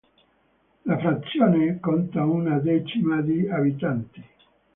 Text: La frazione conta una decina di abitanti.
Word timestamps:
La 0.85 0.97
frazione 0.97 1.79
conta 1.79 2.25
una 2.25 2.57
decina 2.57 3.21
di 3.21 3.47
abitanti. 3.47 4.23